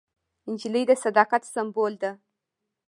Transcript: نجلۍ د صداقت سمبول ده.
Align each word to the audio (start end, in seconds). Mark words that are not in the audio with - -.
نجلۍ 0.49 0.83
د 0.89 0.91
صداقت 1.03 1.43
سمبول 1.53 1.93
ده. 2.01 2.11